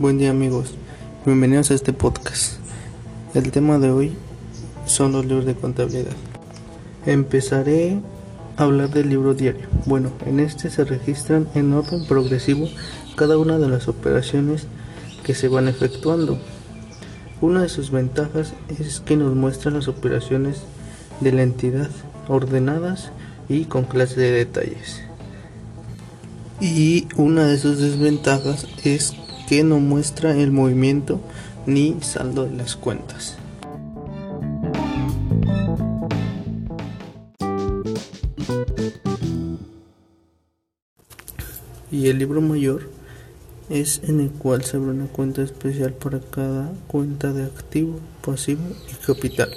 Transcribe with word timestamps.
Buen 0.00 0.16
día 0.16 0.30
amigos, 0.30 0.74
bienvenidos 1.26 1.72
a 1.72 1.74
este 1.74 1.92
podcast. 1.92 2.60
El 3.34 3.50
tema 3.50 3.80
de 3.80 3.90
hoy 3.90 4.12
son 4.86 5.10
los 5.10 5.26
libros 5.26 5.44
de 5.44 5.56
contabilidad. 5.56 6.12
Empezaré 7.04 7.98
a 8.56 8.62
hablar 8.62 8.90
del 8.90 9.08
libro 9.08 9.34
diario. 9.34 9.66
Bueno, 9.86 10.12
en 10.24 10.38
este 10.38 10.70
se 10.70 10.84
registran 10.84 11.48
en 11.56 11.72
orden 11.72 12.06
progresivo 12.06 12.68
cada 13.16 13.38
una 13.38 13.58
de 13.58 13.68
las 13.68 13.88
operaciones 13.88 14.68
que 15.24 15.34
se 15.34 15.48
van 15.48 15.66
efectuando. 15.66 16.38
Una 17.40 17.62
de 17.62 17.68
sus 17.68 17.90
ventajas 17.90 18.52
es 18.68 19.00
que 19.00 19.16
nos 19.16 19.34
muestra 19.34 19.72
las 19.72 19.88
operaciones 19.88 20.62
de 21.18 21.32
la 21.32 21.42
entidad 21.42 21.90
ordenadas 22.28 23.10
y 23.48 23.64
con 23.64 23.82
clase 23.82 24.20
de 24.20 24.30
detalles. 24.30 25.00
Y 26.60 27.08
una 27.16 27.46
de 27.46 27.58
sus 27.58 27.78
desventajas 27.78 28.68
es 28.84 29.12
que 29.48 29.64
no 29.64 29.80
muestra 29.80 30.36
el 30.36 30.52
movimiento 30.52 31.20
ni 31.64 31.96
saldo 32.02 32.44
de 32.44 32.54
las 32.54 32.76
cuentas. 32.76 33.38
Y 41.90 42.08
el 42.08 42.18
libro 42.18 42.42
mayor 42.42 42.90
es 43.70 44.02
en 44.04 44.20
el 44.20 44.30
cual 44.30 44.64
se 44.64 44.76
abre 44.76 44.90
una 44.90 45.06
cuenta 45.06 45.42
especial 45.42 45.94
para 45.94 46.20
cada 46.20 46.70
cuenta 46.86 47.32
de 47.32 47.44
activo, 47.44 48.00
pasivo 48.22 48.62
y 48.90 49.06
capital. 49.06 49.50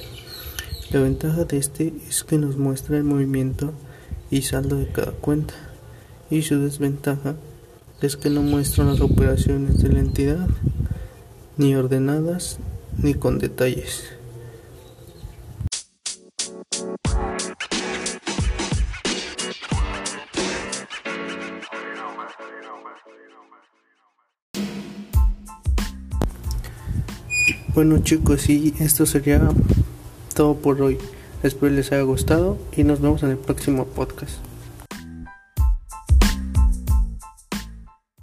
La 0.92 1.02
ventaja 1.02 1.44
de 1.44 1.58
este 1.58 1.94
es 2.08 2.24
que 2.24 2.38
nos 2.38 2.56
muestra 2.56 2.98
el 2.98 3.04
movimiento 3.04 3.74
y 4.30 4.44
saldo 4.44 4.78
de 4.78 4.88
cada 4.88 5.12
cuenta 5.12 5.54
y 6.30 6.44
su 6.44 6.60
desventaja 6.60 7.36
es 8.02 8.18
que 8.18 8.30
no 8.30 8.42
muestran 8.42 8.88
las 8.88 9.00
operaciones 9.00 9.82
de 9.84 9.90
la 9.90 10.00
entidad, 10.00 10.48
ni 11.58 11.76
ordenadas 11.76 12.58
ni 12.98 13.14
con 13.14 13.38
detalles. 13.38 14.04
Bueno 27.74 28.00
chicos, 28.00 28.50
y 28.50 28.74
esto 28.80 29.06
sería 29.06 29.50
todo 30.36 30.56
por 30.56 30.82
hoy. 30.82 30.98
Espero 31.44 31.74
les 31.74 31.92
haya 31.92 32.02
gustado 32.02 32.58
y 32.76 32.84
nos 32.84 33.00
vemos 33.00 33.24
en 33.24 33.32
el 33.32 33.38
próximo 33.38 33.86
podcast. 33.86 34.51